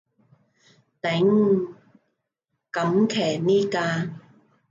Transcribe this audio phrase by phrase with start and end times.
[0.99, 1.75] 頂，
[2.71, 4.09] 咁騎呢嘅